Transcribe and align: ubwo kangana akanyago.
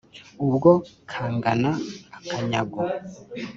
ubwo 0.45 0.71
kangana 1.11 1.71
akanyago. 2.17 2.79